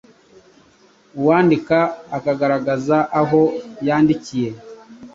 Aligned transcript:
Uwandika 1.19 1.77
agaragaza 2.31 2.97
aho 3.19 3.41
yandikiye, 3.87 4.49